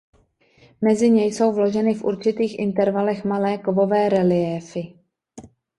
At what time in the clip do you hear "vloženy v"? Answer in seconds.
1.51-2.03